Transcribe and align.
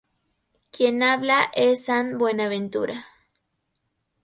Quien 0.71 1.03
habla 1.03 1.51
es 1.53 1.85
san 1.85 2.17
Buenaventura. 2.17 3.05